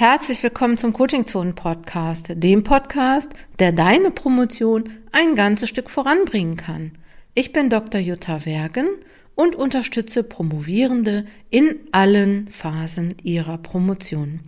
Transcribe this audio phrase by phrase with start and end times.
[0.00, 6.56] Herzlich willkommen zum Coaching Zonen Podcast, dem Podcast, der deine Promotion ein ganzes Stück voranbringen
[6.56, 6.92] kann.
[7.34, 8.00] Ich bin Dr.
[8.00, 8.86] Jutta Wergen
[9.34, 14.38] und unterstütze Promovierende in allen Phasen ihrer Promotion.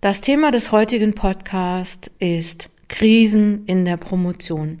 [0.00, 4.80] Das Thema des heutigen Podcasts ist Krisen in der Promotion.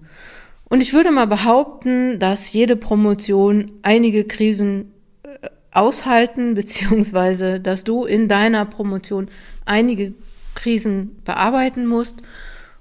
[0.70, 4.94] Und ich würde mal behaupten, dass jede Promotion einige Krisen
[5.24, 9.28] äh, aushalten, beziehungsweise dass du in deiner Promotion
[9.68, 10.14] einige
[10.54, 12.22] Krisen bearbeiten musst.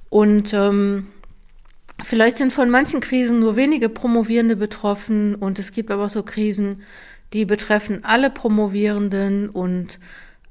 [0.09, 1.07] Und ähm,
[2.01, 6.23] vielleicht sind von manchen Krisen nur wenige Promovierende betroffen und es gibt aber auch so
[6.23, 6.81] Krisen,
[7.33, 9.99] die betreffen alle Promovierenden und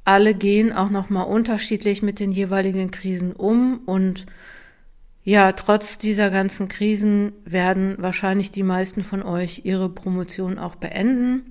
[0.04, 4.26] alle gehen auch nochmal unterschiedlich mit den jeweiligen Krisen um und
[5.28, 11.42] ja, trotz dieser ganzen Krisen werden wahrscheinlich die meisten von euch ihre Promotion auch beenden.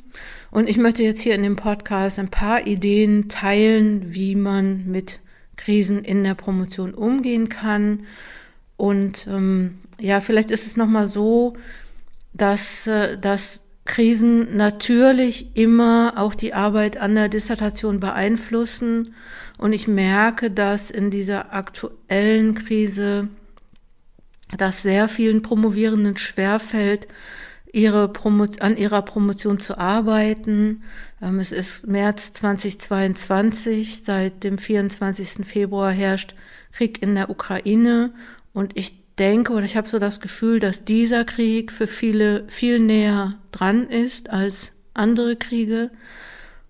[0.49, 5.19] Und ich möchte jetzt hier in dem Podcast ein paar Ideen teilen, wie man mit
[5.57, 8.05] Krisen in der Promotion umgehen kann.
[8.77, 11.57] Und ähm, ja, vielleicht ist es nochmal so,
[12.31, 19.13] dass, äh, dass Krisen natürlich immer auch die Arbeit an der Dissertation beeinflussen.
[19.57, 23.27] Und ich merke, dass in dieser aktuellen Krise
[24.57, 27.07] dass sehr vielen Promovierenden schwerfällt,
[27.75, 30.83] ihre Promo an ihrer Promotion zu arbeiten.
[31.21, 35.45] Ähm, es ist März 2022, seit dem 24.
[35.45, 36.35] Februar herrscht
[36.71, 38.13] Krieg in der Ukraine
[38.53, 42.79] und ich denke oder ich habe so das Gefühl, dass dieser Krieg für viele viel
[42.79, 45.91] näher dran ist als andere Kriege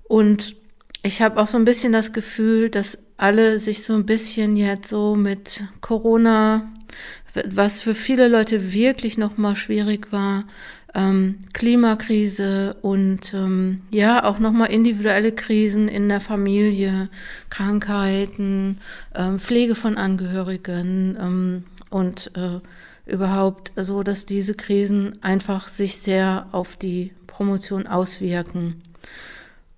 [0.04, 0.56] und
[1.04, 4.90] ich habe auch so ein bisschen das Gefühl, dass alle sich so ein bisschen jetzt
[4.90, 6.72] so mit Corona
[7.46, 10.46] was für viele Leute wirklich nochmal schwierig war,
[10.94, 17.10] ähm, Klimakrise und ähm, ja auch nochmal individuelle Krisen in der Familie,
[17.50, 18.80] Krankheiten,
[19.14, 22.60] ähm, Pflege von Angehörigen ähm, und äh,
[23.06, 28.82] überhaupt so, dass diese Krisen einfach sich sehr auf die Promotion auswirken.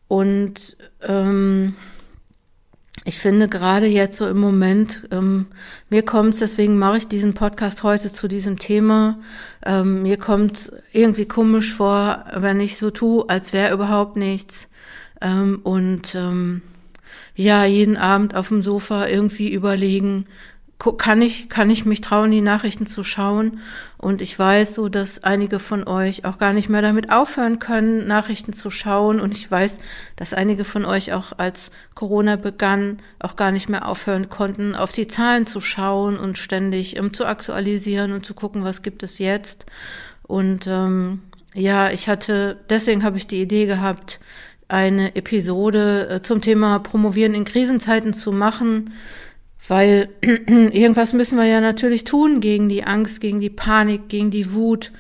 [0.08, 1.76] Und ähm,
[3.08, 5.46] ich finde gerade jetzt so im Moment, ähm,
[5.90, 9.18] mir kommt es, deswegen mache ich diesen Podcast heute zu diesem Thema,
[9.66, 14.68] ähm, mir kommt irgendwie komisch vor, wenn ich so tue, als wäre überhaupt nichts.
[15.22, 16.62] Ähm, und ähm,
[17.34, 20.26] ja, jeden Abend auf dem Sofa irgendwie überlegen,
[20.80, 23.60] kann ich, kann ich mich trauen, die Nachrichten zu schauen.
[23.98, 28.06] Und ich weiß so, dass einige von euch auch gar nicht mehr damit aufhören können,
[28.06, 29.20] Nachrichten zu schauen.
[29.20, 29.80] Und ich weiß,
[30.16, 34.92] dass einige von euch auch als Corona begann, auch gar nicht mehr aufhören konnten, auf
[34.92, 39.18] die Zahlen zu schauen und ständig um, zu aktualisieren und zu gucken, was gibt es
[39.18, 39.66] jetzt.
[40.28, 41.24] Und ähm,
[41.56, 44.20] ja, ich hatte, deswegen habe ich die Idee gehabt,
[44.68, 48.92] eine Episode äh, zum Thema Promovieren in Krisenzeiten zu machen
[49.68, 54.54] weil irgendwas müssen wir ja natürlich tun gegen die Angst, gegen die Panik, gegen die
[54.54, 54.92] Wut,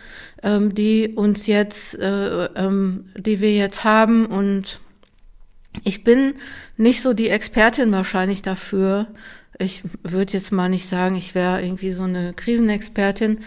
[0.43, 4.25] ähm, die uns jetzt, äh, ähm, die wir jetzt haben.
[4.25, 4.79] Und
[5.83, 6.35] ich bin
[6.75, 9.07] nicht so die Expertin wahrscheinlich dafür.
[9.57, 13.39] Ich würde jetzt mal nicht sagen, ich wäre irgendwie so eine Krisenexpertin.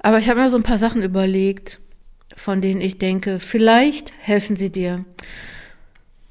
[0.00, 1.80] Aber ich habe mir so ein paar Sachen überlegt,
[2.36, 5.04] von denen ich denke, vielleicht helfen sie dir.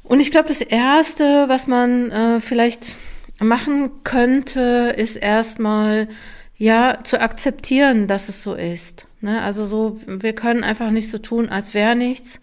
[0.04, 2.96] Und ich glaube, das Erste, was man äh, vielleicht
[3.40, 6.08] machen könnte, ist erstmal
[6.58, 9.08] ja zu akzeptieren, dass es so ist.
[9.22, 9.42] Ne?
[9.42, 12.40] Also so, wir können einfach nicht so tun, als wäre nichts.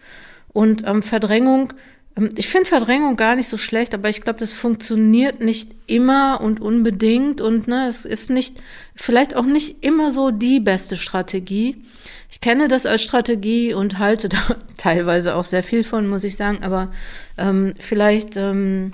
[0.49, 1.73] Und ähm, Verdrängung,
[2.17, 6.39] ähm, ich finde Verdrängung gar nicht so schlecht, aber ich glaube, das funktioniert nicht immer
[6.41, 8.61] und unbedingt und ne, es ist nicht,
[8.95, 11.83] vielleicht auch nicht immer so die beste Strategie.
[12.31, 14.37] Ich kenne das als Strategie und halte da
[14.77, 16.91] teilweise auch sehr viel von, muss ich sagen, aber
[17.37, 18.93] ähm, vielleicht ähm,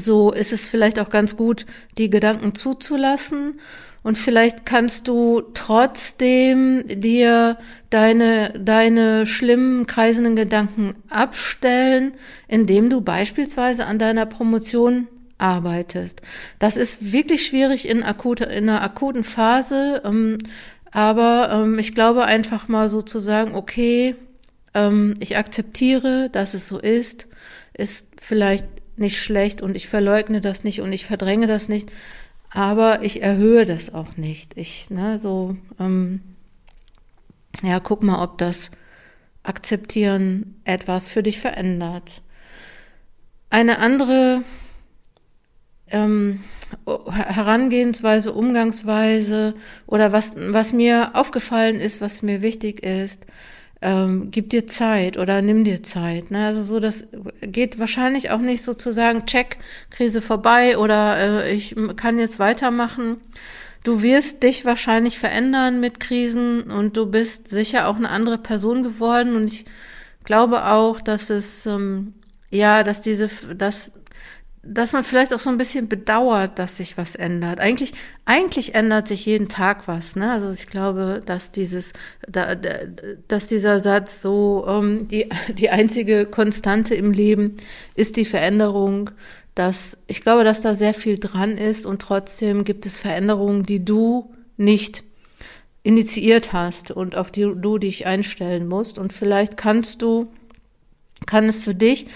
[0.00, 1.66] so ist es vielleicht auch ganz gut,
[1.98, 3.60] die Gedanken zuzulassen.
[4.02, 7.58] Und vielleicht kannst du trotzdem dir
[7.90, 12.12] deine, deine schlimmen, kreisenden Gedanken abstellen,
[12.48, 16.22] indem du beispielsweise an deiner Promotion arbeitest.
[16.58, 20.38] Das ist wirklich schwierig in, akute, in einer akuten Phase, ähm,
[20.92, 24.16] aber ähm, ich glaube einfach mal so zu sagen, okay,
[24.74, 27.26] ähm, ich akzeptiere, dass es so ist,
[27.74, 28.66] ist vielleicht
[29.00, 31.90] nicht schlecht und ich verleugne das nicht und ich verdränge das nicht,
[32.50, 34.56] aber ich erhöhe das auch nicht.
[34.56, 36.20] Ich, ne, so, ähm,
[37.62, 38.70] ja, guck mal, ob das
[39.42, 42.22] Akzeptieren etwas für dich verändert.
[43.48, 44.42] Eine andere
[45.90, 46.44] ähm,
[46.86, 49.54] Herangehensweise, Umgangsweise
[49.86, 53.26] oder was, was mir aufgefallen ist, was mir wichtig ist,
[53.82, 56.30] ähm, gib dir Zeit oder nimm dir Zeit.
[56.30, 56.46] Ne?
[56.46, 57.08] Also so, das
[57.40, 59.58] geht wahrscheinlich auch nicht so zu sagen, check,
[59.90, 63.18] Krise vorbei oder äh, ich kann jetzt weitermachen.
[63.82, 68.82] Du wirst dich wahrscheinlich verändern mit Krisen und du bist sicher auch eine andere Person
[68.82, 69.64] geworden und ich
[70.24, 72.12] glaube auch, dass es ähm,
[72.50, 73.92] ja, dass diese, dass
[74.62, 77.60] dass man vielleicht auch so ein bisschen bedauert, dass sich was ändert.
[77.60, 77.94] Eigentlich,
[78.26, 80.16] eigentlich ändert sich jeden Tag was.
[80.16, 80.30] Ne?
[80.30, 81.94] Also ich glaube, dass dieses,
[82.28, 82.70] da, da,
[83.26, 87.56] dass dieser Satz so ähm, die die einzige Konstante im Leben
[87.94, 89.10] ist die Veränderung.
[89.54, 93.84] Dass ich glaube, dass da sehr viel dran ist und trotzdem gibt es Veränderungen, die
[93.84, 95.04] du nicht
[95.82, 98.98] initiiert hast und auf die du dich einstellen musst.
[98.98, 100.30] Und vielleicht kannst du,
[101.26, 102.06] kann es für dich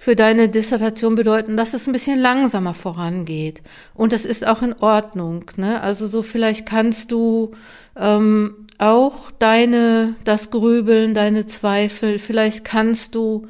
[0.00, 3.60] für deine Dissertation bedeuten, dass es ein bisschen langsamer vorangeht.
[3.92, 5.44] Und das ist auch in Ordnung.
[5.58, 5.78] Ne?
[5.82, 7.50] Also so vielleicht kannst du
[7.98, 13.46] ähm, auch deine, das Grübeln, deine Zweifel, vielleicht kannst du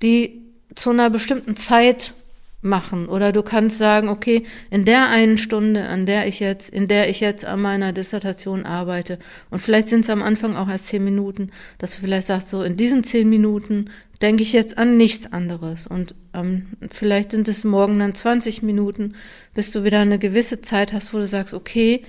[0.00, 0.40] die
[0.76, 2.14] zu einer bestimmten Zeit
[2.60, 6.86] machen oder du kannst sagen, okay, in der einen Stunde, an der ich jetzt, in
[6.86, 9.18] der ich jetzt an meiner Dissertation arbeite
[9.50, 12.62] und vielleicht sind es am Anfang auch erst zehn Minuten, dass du vielleicht sagst, so
[12.62, 13.90] in diesen zehn Minuten
[14.22, 15.86] denke ich jetzt an nichts anderes.
[15.86, 19.14] Und ähm, vielleicht sind es morgen dann 20 Minuten,
[19.54, 22.02] bis du wieder eine gewisse Zeit hast, wo du sagst, okay,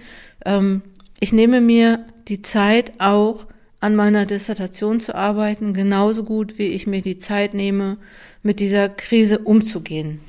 [0.46, 0.82] ähm,
[1.20, 3.46] ich nehme mir die Zeit auch
[3.80, 7.98] an meiner Dissertation zu arbeiten, genauso gut wie ich mir die Zeit nehme,
[8.44, 10.20] mit dieser Krise umzugehen.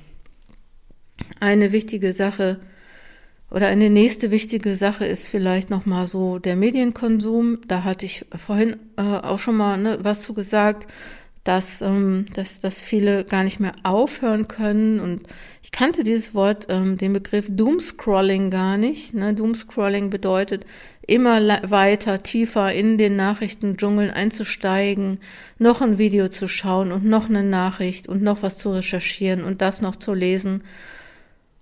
[1.41, 2.61] Eine wichtige Sache
[3.50, 7.59] oder eine nächste wichtige Sache ist vielleicht nochmal so der Medienkonsum.
[7.67, 10.87] Da hatte ich vorhin äh, auch schon mal ne, was zu gesagt
[11.45, 15.01] dass, ähm, dass, dass viele gar nicht mehr aufhören können.
[15.01, 15.23] Und
[15.63, 19.15] ich kannte dieses Wort, ähm, den Begriff Doomscrolling gar nicht.
[19.15, 19.33] Ne?
[19.35, 20.67] Doomscrolling bedeutet,
[21.07, 25.19] immer weiter, tiefer in den Nachrichtendschungel einzusteigen,
[25.59, 29.63] noch ein Video zu schauen und noch eine Nachricht und noch was zu recherchieren und
[29.63, 30.63] das noch zu lesen.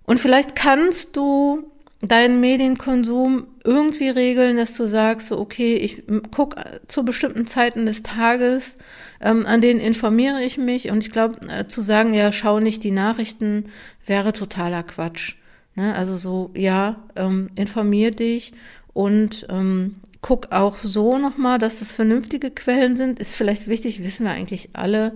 [0.05, 6.55] Und vielleicht kannst du deinen Medienkonsum irgendwie regeln, dass du sagst, so, okay, ich guck
[6.87, 8.79] zu bestimmten Zeiten des Tages,
[9.21, 12.85] ähm, an denen informiere ich mich und ich glaube, äh, zu sagen, ja, schau nicht
[12.85, 13.71] die Nachrichten,
[14.07, 15.35] wäre totaler Quatsch.
[15.75, 15.95] Ne?
[15.95, 18.53] Also so, ja, ähm, informier dich
[18.93, 24.25] und ähm, guck auch so nochmal, dass das vernünftige Quellen sind, ist vielleicht wichtig, wissen
[24.25, 25.13] wir eigentlich alle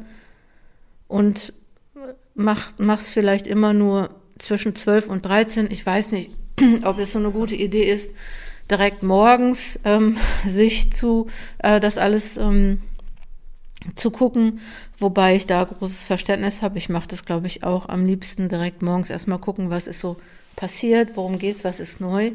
[1.06, 1.52] und
[2.34, 6.30] mach, mach's vielleicht immer nur zwischen 12 und 13, ich weiß nicht,
[6.84, 8.12] ob es so eine gute Idee ist,
[8.70, 10.16] direkt morgens ähm,
[10.48, 11.28] sich zu
[11.58, 12.82] äh, das alles ähm,
[13.96, 14.60] zu gucken,
[14.98, 16.78] wobei ich da großes Verständnis habe.
[16.78, 20.16] Ich mache das, glaube ich, auch am liebsten direkt morgens erstmal gucken, was ist so
[20.56, 22.32] passiert, worum geht's, was ist neu.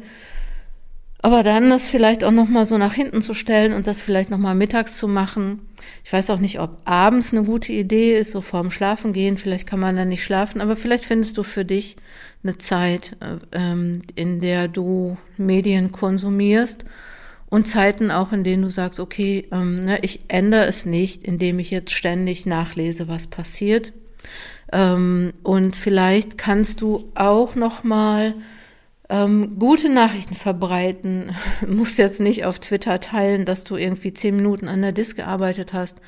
[1.20, 4.54] Aber dann das vielleicht auch nochmal so nach hinten zu stellen und das vielleicht nochmal
[4.54, 5.60] mittags zu machen.
[6.04, 9.36] Ich weiß auch nicht, ob abends eine gute Idee ist, so vorm Schlafen gehen.
[9.36, 11.96] Vielleicht kann man dann nicht schlafen, aber vielleicht findest du für dich
[12.44, 16.84] eine Zeit, äh, ähm, in der du Medien konsumierst
[17.48, 21.58] und Zeiten auch, in denen du sagst, okay, ähm, ne, ich ändere es nicht, indem
[21.58, 23.92] ich jetzt ständig nachlese, was passiert.
[24.70, 28.57] Ähm, und vielleicht kannst du auch nochmal mal
[29.08, 31.34] ähm, gute Nachrichten verbreiten.
[31.66, 35.72] Musst jetzt nicht auf Twitter teilen, dass du irgendwie zehn Minuten an der Disk gearbeitet
[35.72, 36.00] hast.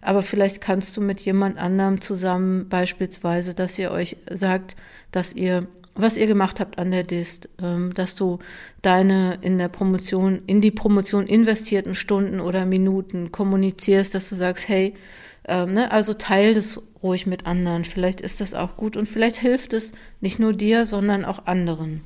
[0.00, 4.76] Aber vielleicht kannst du mit jemand anderem zusammen beispielsweise, dass ihr euch sagt,
[5.12, 8.38] dass ihr, was ihr gemacht habt an der Dist, ähm, dass du
[8.82, 14.68] deine in der Promotion, in die Promotion investierten Stunden oder Minuten kommunizierst, dass du sagst,
[14.68, 14.92] hey,
[15.46, 17.84] ähm, ne, also teil das ruhig mit anderen.
[17.84, 22.02] Vielleicht ist das auch gut und vielleicht hilft es nicht nur dir, sondern auch anderen.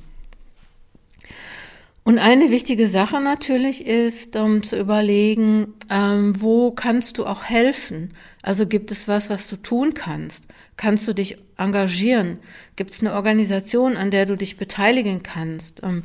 [2.09, 8.15] Und eine wichtige Sache natürlich ist, um zu überlegen, ähm, wo kannst du auch helfen?
[8.41, 10.47] Also gibt es was, was du tun kannst?
[10.75, 12.39] Kannst du dich engagieren?
[12.75, 15.83] Gibt es eine Organisation, an der du dich beteiligen kannst?
[15.83, 16.01] Ähm,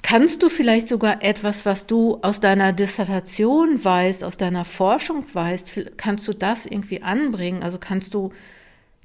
[0.00, 5.98] kannst du vielleicht sogar etwas, was du aus deiner Dissertation weißt, aus deiner Forschung weißt,
[5.98, 7.62] kannst du das irgendwie anbringen?
[7.62, 8.32] Also kannst du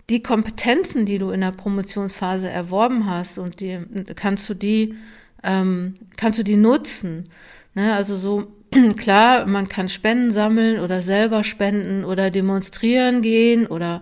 [0.09, 3.79] die Kompetenzen, die du in der Promotionsphase erworben hast und die,
[4.15, 4.95] kannst du die
[5.43, 7.29] ähm, kannst du die nutzen.
[7.73, 7.93] Ne?
[7.93, 8.51] Also so
[8.97, 14.01] klar, man kann Spenden sammeln oder selber spenden oder demonstrieren gehen oder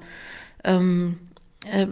[0.63, 1.17] ähm,
[1.71, 1.87] äh,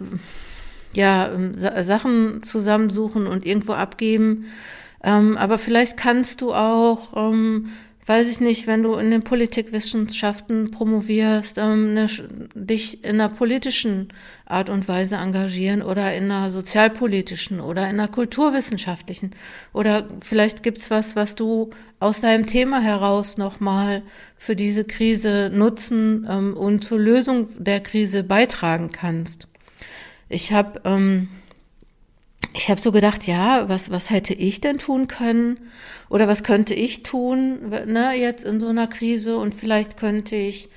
[0.94, 4.46] ja ähm, Sachen zusammensuchen und irgendwo abgeben.
[5.02, 7.70] Ähm, aber vielleicht kannst du auch ähm,
[8.06, 12.06] weiß ich nicht, wenn du in den Politikwissenschaften promovierst, ähm, ne,
[12.54, 14.12] dich in einer politischen
[14.44, 19.30] Art und Weise engagieren oder in einer sozialpolitischen oder in einer kulturwissenschaftlichen.
[19.72, 24.02] Oder vielleicht gibt's was, was du aus deinem Thema heraus nochmal
[24.36, 29.48] für diese Krise nutzen ähm, und zur Lösung der Krise beitragen kannst.
[30.28, 31.28] Ich habe ähm,
[32.56, 35.58] ich habe so gedacht, ja, was, was hätte ich denn tun können?
[36.08, 39.36] Oder was könnte ich tun, ne, jetzt in so einer Krise?
[39.36, 40.70] Und vielleicht könnte ich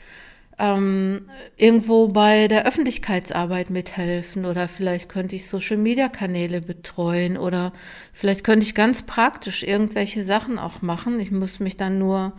[0.57, 7.73] ähm, irgendwo bei der Öffentlichkeitsarbeit mithelfen oder vielleicht könnte ich Social-Media-Kanäle betreuen oder
[8.11, 11.19] vielleicht könnte ich ganz praktisch irgendwelche Sachen auch machen.
[11.19, 12.33] Ich muss mich dann nur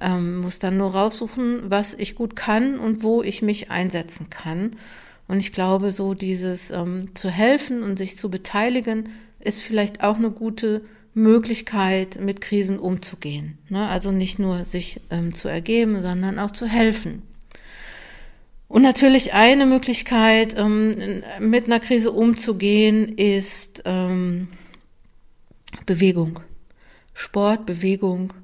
[0.00, 4.76] ähm, muss dann nur raussuchen, was ich gut kann und wo ich mich einsetzen kann.
[5.32, 9.08] Und ich glaube, so dieses ähm, zu helfen und sich zu beteiligen,
[9.40, 10.82] ist vielleicht auch eine gute
[11.14, 13.56] Möglichkeit, mit Krisen umzugehen.
[13.70, 13.88] Ne?
[13.88, 17.22] Also nicht nur sich ähm, zu ergeben, sondern auch zu helfen.
[18.68, 24.48] Und natürlich eine Möglichkeit, ähm, mit einer Krise umzugehen, ist ähm,
[25.86, 26.40] Bewegung.
[27.14, 28.34] Sport, Bewegung,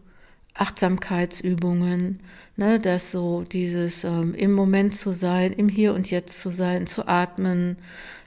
[0.55, 2.21] Achtsamkeitsübungen,
[2.59, 6.87] ne, dass so dieses ähm, im Moment zu sein, im Hier und Jetzt zu sein,
[6.87, 7.79] zu atmen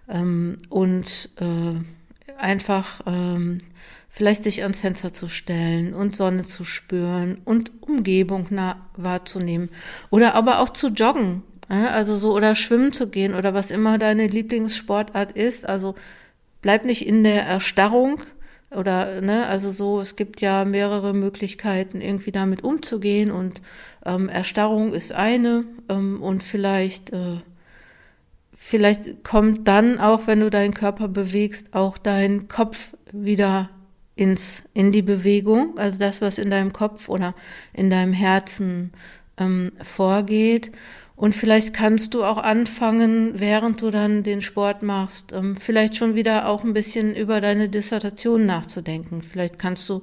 [0.09, 3.61] ähm, und äh, einfach ähm,
[4.09, 9.69] vielleicht sich ans Fenster zu stellen und Sonne zu spüren und Umgebung nah wahrzunehmen
[10.09, 13.97] oder aber auch zu joggen, ne, also so oder schwimmen zu gehen oder was immer
[13.97, 15.95] deine Lieblingssportart ist, also
[16.61, 18.21] bleib nicht in der Erstarrung,
[18.75, 23.61] oder, ne, also so, es gibt ja mehrere Möglichkeiten, irgendwie damit umzugehen und
[24.05, 27.41] ähm, Erstarrung ist eine ähm, und vielleicht, äh,
[28.53, 33.69] vielleicht kommt dann auch, wenn du deinen Körper bewegst, auch dein Kopf wieder
[34.15, 37.35] ins, in die Bewegung, also das, was in deinem Kopf oder
[37.73, 38.91] in deinem Herzen
[39.41, 40.71] ähm, vorgeht.
[41.15, 46.15] Und vielleicht kannst du auch anfangen, während du dann den Sport machst, ähm, vielleicht schon
[46.15, 49.21] wieder auch ein bisschen über deine Dissertation nachzudenken.
[49.21, 50.01] Vielleicht kannst du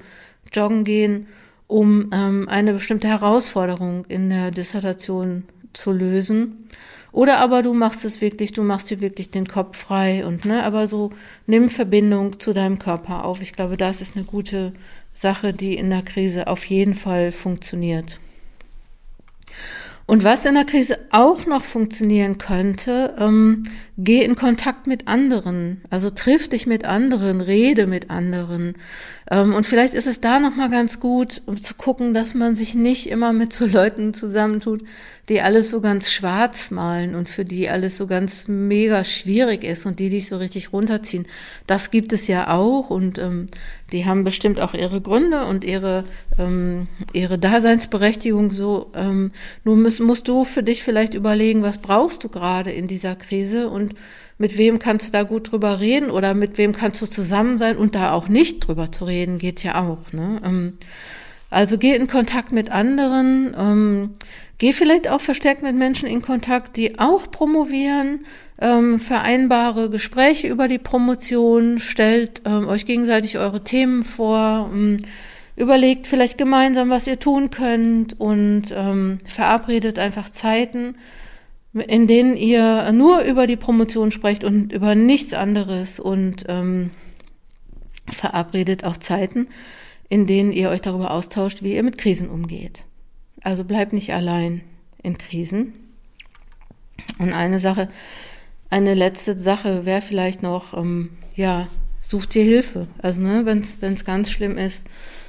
[0.52, 1.26] joggen gehen,
[1.66, 6.68] um ähm, eine bestimmte Herausforderung in der Dissertation zu lösen.
[7.11, 10.62] Oder aber du machst es wirklich, du machst dir wirklich den Kopf frei und ne,
[10.62, 11.11] aber so
[11.47, 13.42] nimm Verbindung zu deinem Körper auf.
[13.42, 14.73] Ich glaube, das ist eine gute
[15.14, 18.21] Sache, die in der Krise auf jeden Fall funktioniert.
[20.09, 23.65] Und was in der Krise auch noch funktionieren könnte, ähm,
[23.99, 28.75] geh in Kontakt mit anderen, also triff dich mit anderen, rede mit anderen.
[29.28, 32.76] Ähm, und vielleicht ist es da nochmal ganz gut, um zu gucken, dass man sich
[32.76, 34.85] nicht immer mit so Leuten zusammentut,
[35.28, 39.85] die alles so ganz schwarz malen und für die alles so ganz mega schwierig ist
[39.85, 41.26] und die dich so richtig runterziehen.
[41.67, 43.49] Das gibt es ja auch und ähm,
[43.93, 46.05] die haben bestimmt auch ihre Gründe und ihre,
[46.38, 48.90] ähm, ihre Daseinsberechtigung so.
[48.95, 49.33] Ähm,
[49.64, 53.69] nur musst, musst du für dich vielleicht überlegen, was brauchst du gerade in dieser Krise
[53.69, 53.88] und
[54.38, 57.76] mit wem kannst du da gut drüber reden oder mit wem kannst du zusammen sein
[57.76, 60.12] und da auch nicht drüber zu reden, geht ja auch.
[60.12, 60.40] Ne?
[60.45, 60.78] Ähm,
[61.50, 64.11] also geh in Kontakt mit anderen, ähm,
[64.59, 68.26] geh vielleicht auch verstärkt mit Menschen in Kontakt, die auch promovieren,
[68.61, 74.99] ähm, vereinbare Gespräche über die Promotion, stellt ähm, euch gegenseitig eure Themen vor, ähm,
[75.57, 80.97] überlegt vielleicht gemeinsam, was ihr tun könnt und ähm, verabredet einfach Zeiten,
[81.80, 86.90] in denen ihr nur über die Promotion sprecht und über nichts anderes und ähm,
[88.11, 89.49] verabredet auch Zeiten,
[90.08, 92.85] in denen ihr euch darüber austauscht, wie ihr mit Krisen umgeht.
[93.42, 94.62] Also bleibt nicht allein
[95.02, 95.75] in Krisen.
[97.18, 97.88] Und eine Sache,
[98.70, 101.68] eine letzte Sache wäre vielleicht noch, ähm, ja,
[102.00, 102.88] sucht dir Hilfe.
[102.99, 104.87] Also ne, wenn es ganz schlimm ist,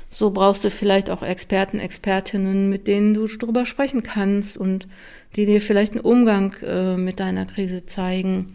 [0.10, 4.88] so brauchst du vielleicht auch Experten, Expertinnen, mit denen du drüber sprechen kannst und
[5.36, 8.48] die dir vielleicht einen Umgang äh, mit deiner Krise zeigen.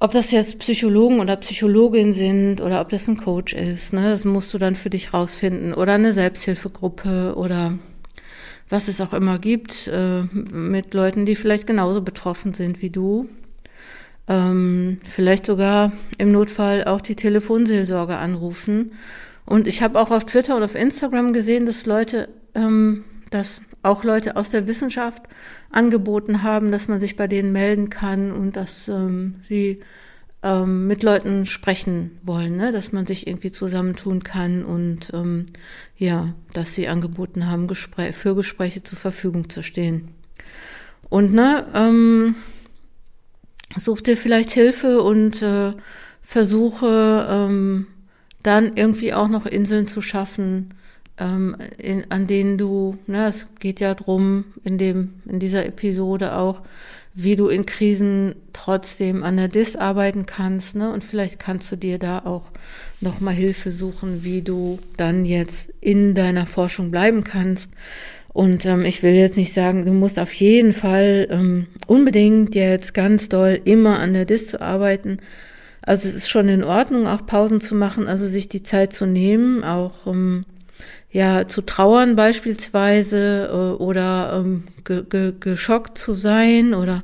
[0.00, 4.24] Ob das jetzt Psychologen oder Psychologin sind oder ob das ein Coach ist, ne, das
[4.24, 5.72] musst du dann für dich rausfinden.
[5.72, 7.78] Oder eine Selbsthilfegruppe oder
[8.68, 13.28] was es auch immer gibt, äh, mit Leuten, die vielleicht genauso betroffen sind wie du.
[14.26, 18.92] Ähm, vielleicht sogar im Notfall auch die Telefonseelsorge anrufen
[19.44, 24.04] und ich habe auch auf Twitter und auf Instagram gesehen, dass Leute, ähm, dass auch
[24.04, 25.22] Leute aus der Wissenschaft
[25.70, 29.80] angeboten haben, dass man sich bei denen melden kann und dass ähm, sie
[30.42, 32.72] ähm, mit Leuten sprechen wollen, ne?
[32.72, 35.46] dass man sich irgendwie zusammentun kann und ähm,
[35.96, 40.08] ja, dass sie angeboten haben, Gespräch, für Gespräche zur Verfügung zu stehen.
[41.08, 42.36] Und ne, ähm,
[43.76, 45.74] such dir vielleicht Hilfe und äh,
[46.22, 47.86] versuche ähm,
[48.42, 50.74] dann irgendwie auch noch Inseln zu schaffen,
[51.18, 56.36] ähm, in, an denen du, ne, es geht ja drum in dem, in dieser Episode
[56.36, 56.62] auch,
[57.14, 60.90] wie du in Krisen trotzdem an der DIS arbeiten kannst, ne?
[60.90, 62.50] Und vielleicht kannst du dir da auch
[63.00, 67.72] nochmal Hilfe suchen, wie du dann jetzt in deiner Forschung bleiben kannst.
[68.32, 72.94] Und ähm, ich will jetzt nicht sagen, du musst auf jeden Fall ähm, unbedingt jetzt
[72.94, 75.18] ganz doll immer an der DIS zu arbeiten.
[75.82, 79.04] Also es ist schon in Ordnung, auch Pausen zu machen, also sich die Zeit zu
[79.06, 80.44] nehmen, auch ähm,
[81.10, 87.02] ja zu trauern beispielsweise äh, oder ähm, ge ge geschockt zu sein oder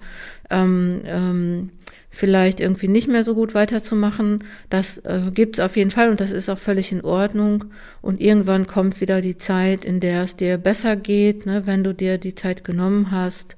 [0.51, 1.71] ähm, ähm,
[2.11, 4.45] vielleicht irgendwie nicht mehr so gut weiterzumachen.
[4.71, 7.67] Das äh, gibt es auf jeden Fall und das ist auch völlig in Ordnung.
[8.01, 11.95] Und irgendwann kommt wieder die Zeit, in der es dir besser geht, ne, wenn du
[11.95, 13.57] dir die Zeit genommen hast.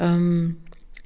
[0.00, 0.56] Ähm,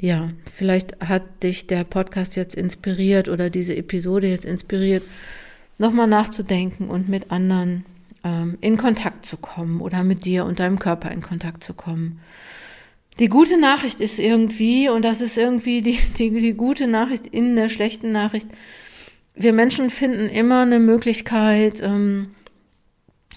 [0.03, 5.05] ja, vielleicht hat dich der Podcast jetzt inspiriert oder diese Episode jetzt inspiriert,
[5.79, 7.85] nochmal nachzudenken und mit anderen
[8.25, 12.19] ähm, in Kontakt zu kommen oder mit dir und deinem Körper in Kontakt zu kommen.
[13.21, 17.55] Die gute Nachricht ist irgendwie, und das ist irgendwie die, die, die gute Nachricht in
[17.55, 18.49] der schlechten Nachricht,
[19.37, 22.35] wir Menschen finden immer eine Möglichkeit, ähm,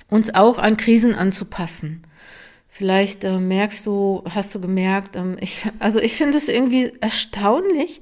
[0.10, 2.07] uns auch an Krisen anzupassen.
[2.77, 8.01] Vielleicht äh, merkst du, hast du gemerkt, ähm, ich, also ich finde es irgendwie erstaunlich,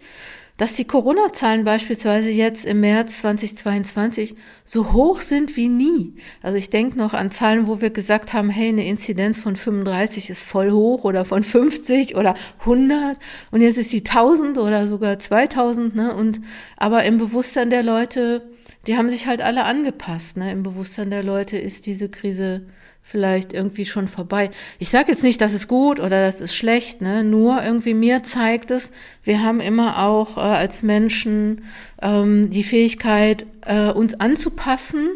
[0.58, 6.16] dass die Corona-Zahlen beispielsweise jetzt im März 2022 so hoch sind wie nie.
[6.42, 10.32] Also ich denke noch an Zahlen, wo wir gesagt haben, hey, eine Inzidenz von 35
[10.32, 13.20] ist voll hoch oder von 50 oder 100
[13.52, 16.16] und jetzt ist sie 1000 oder sogar 2000, ne?
[16.16, 16.42] Und
[16.78, 18.42] aber im Bewusstsein der Leute,
[18.88, 20.52] die haben sich halt alle angepasst, ne?
[20.52, 22.64] Im Bewusstsein der Leute ist diese Krise
[23.04, 24.50] vielleicht irgendwie schon vorbei.
[24.80, 27.24] Ich sage jetzt nicht, das ist gut oder das ist schlecht, ne?
[27.24, 28.92] nur irgendwie mir zeigt es,
[29.24, 31.66] wir haben immer auch äh, als Menschen
[32.02, 35.10] ähm, die Fähigkeit, äh, uns anzupassen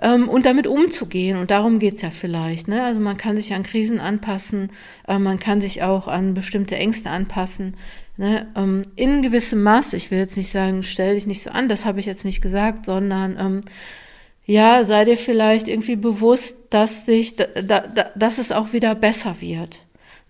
[0.00, 1.38] ähm, und damit umzugehen.
[1.38, 2.66] Und darum geht's ja vielleicht.
[2.66, 2.82] Ne?
[2.82, 4.70] Also man kann sich an Krisen anpassen,
[5.06, 7.76] äh, man kann sich auch an bestimmte Ängste anpassen.
[8.18, 8.48] Ne?
[8.56, 11.84] Ähm, in gewissem Maß, ich will jetzt nicht sagen, stell dich nicht so an, das
[11.84, 13.60] habe ich jetzt nicht gesagt, sondern ähm,
[14.44, 19.40] ja, sei dir vielleicht irgendwie bewusst, dass sich, da, da, dass es auch wieder besser
[19.40, 19.78] wird.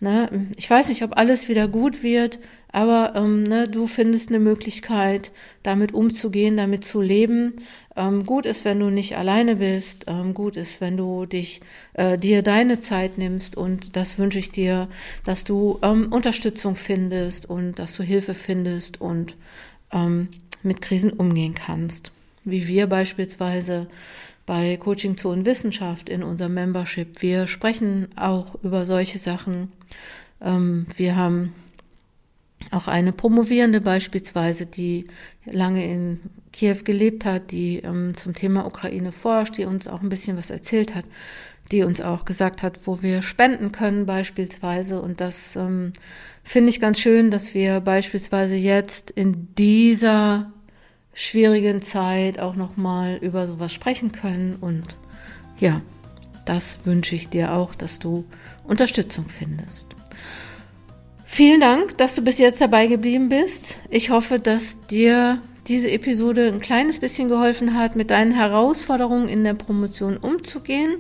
[0.01, 0.49] Ne?
[0.57, 2.39] Ich weiß nicht, ob alles wieder gut wird,
[2.71, 7.55] aber ähm, ne, du findest eine Möglichkeit, damit umzugehen, damit zu leben.
[7.97, 10.05] Ähm, gut ist, wenn du nicht alleine bist.
[10.07, 11.61] Ähm, gut ist, wenn du dich
[11.95, 13.57] äh, dir deine Zeit nimmst.
[13.57, 14.89] Und das wünsche ich dir,
[15.25, 19.37] dass du ähm, Unterstützung findest und dass du Hilfe findest und
[19.93, 20.29] ähm,
[20.63, 22.13] mit Krisen umgehen kannst
[22.51, 23.87] wie wir beispielsweise
[24.47, 27.21] bei Coaching Zone Wissenschaft in unserem Membership.
[27.21, 29.73] Wir sprechen auch über solche Sachen.
[30.41, 31.53] Ähm, wir haben
[32.71, 35.07] auch eine Promovierende beispielsweise, die
[35.45, 36.21] lange in
[36.53, 40.51] Kiew gelebt hat, die ähm, zum Thema Ukraine forscht, die uns auch ein bisschen was
[40.51, 41.05] erzählt hat,
[41.71, 45.01] die uns auch gesagt hat, wo wir spenden können beispielsweise.
[45.01, 45.93] Und das ähm,
[46.43, 50.53] finde ich ganz schön, dass wir beispielsweise jetzt in dieser
[51.13, 54.57] schwierigen Zeit auch nochmal über sowas sprechen können.
[54.61, 54.97] Und
[55.59, 55.83] ja,
[56.45, 58.25] das wünsche ich dir auch, dass du
[58.69, 59.89] Unterstützung findest.
[61.25, 63.77] Vielen Dank, dass du bis jetzt dabei geblieben bist.
[63.91, 69.45] Ich hoffe, dass dir diese Episode ein kleines bisschen geholfen hat, mit deinen Herausforderungen in
[69.45, 70.97] der Promotion umzugehen.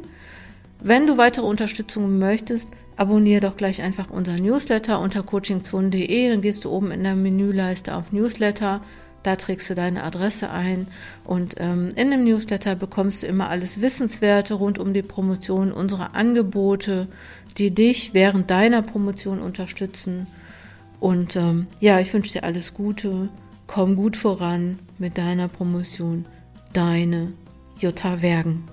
[0.81, 6.29] Wenn du weitere Unterstützung möchtest, abonniere doch gleich einfach unseren Newsletter unter coachingzone.de.
[6.29, 8.83] Dann gehst du oben in der Menüleiste auf Newsletter
[9.29, 10.87] da trägst du deine Adresse ein
[11.23, 16.15] und ähm, in dem Newsletter bekommst du immer alles Wissenswerte rund um die Promotion, unsere
[16.15, 17.09] Angebote,
[17.59, 20.27] die dich während deiner Promotion unterstützen.
[20.99, 23.29] Und ähm, ja, ich wünsche dir alles Gute,
[23.67, 26.25] komm gut voran mit deiner Promotion.
[26.73, 27.35] Deine
[27.79, 28.65] Jutta Wergen.